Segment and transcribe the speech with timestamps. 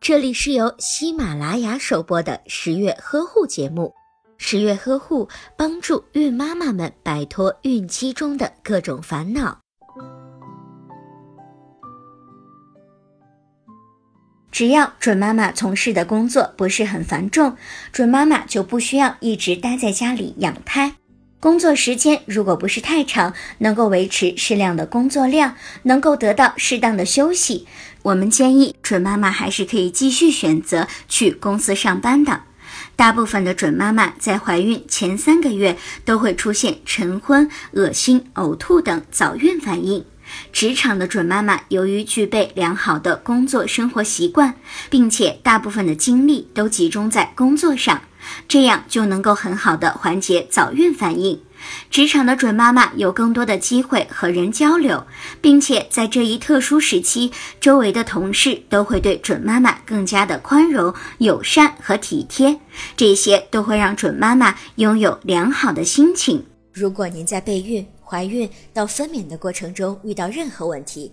[0.00, 3.94] 这里是由喜马拉雅首播的十月呵护节目。
[4.36, 9.58] 十月呵护帮助孕妈妈们摆脱孕期中的各种烦恼。
[14.50, 17.56] 只要准妈妈从事的工作不是很繁重，
[17.92, 20.94] 准妈妈就不需要一直待在家里养胎。
[21.44, 27.66] 工作时间如果不是太长，能够维持适量的工作量，能够得到适当的休息，
[28.00, 32.44] 我们建议准妈妈还是可以继续选择去公司上班的。
[32.96, 40.02] 大部分的准妈妈在怀孕前三个月都会出现晨昏、恶心、呕吐等早孕反应。
[40.50, 44.54] 职场的准妈妈由于具备良好的工作生活习惯，
[44.88, 48.00] 并且大部分的精力都集中在工作上，
[48.48, 51.40] 这样就能够很好的缓解早孕反应。
[51.90, 55.06] 职场的准妈妈有更多的机会和人交流，
[55.40, 62.60] 并且在这一特殊时期，周围的同事都会对准妈妈更加的宽容、友善和体贴，
[62.96, 66.44] 这些都会让准妈妈拥有良好的心情。
[66.70, 71.12] 如果您在备孕、怀孕到分娩的过程中遇到任何问题，